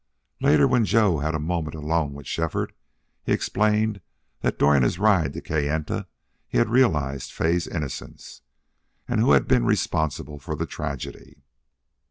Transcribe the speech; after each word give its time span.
Later 0.39 0.67
when 0.67 0.83
Joe 0.83 1.19
had 1.19 1.35
a 1.35 1.39
moment 1.39 1.75
alone 1.75 2.13
with 2.13 2.25
Shefford 2.25 2.73
he 3.23 3.31
explained 3.33 4.01
that 4.39 4.57
during 4.57 4.81
his 4.81 4.97
ride 4.97 5.33
to 5.33 5.41
Kayenta 5.41 6.07
he 6.47 6.57
had 6.57 6.69
realized 6.71 7.31
Fay's 7.31 7.67
innocence 7.67 8.41
and 9.07 9.19
who 9.19 9.33
had 9.33 9.47
been 9.47 9.63
responsible 9.63 10.39
for 10.39 10.55
the 10.55 10.65
tragedy. 10.65 11.43